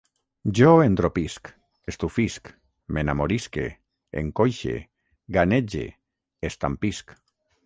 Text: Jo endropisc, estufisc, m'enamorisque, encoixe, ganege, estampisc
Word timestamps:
Jo 0.59 0.69
endropisc, 0.85 1.51
estufisc, 1.93 2.49
m'enamorisque, 2.97 3.67
encoixe, 4.23 4.75
ganege, 5.39 5.87
estampisc 6.51 7.19